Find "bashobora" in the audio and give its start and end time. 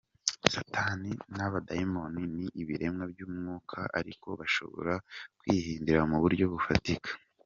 4.39-4.93